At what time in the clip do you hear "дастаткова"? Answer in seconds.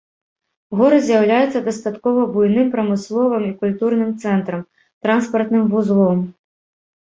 1.67-2.23